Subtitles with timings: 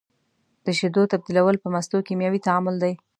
[0.65, 2.93] د شیدو تبدیلیدل په مستو کیمیاوي تعامل دی.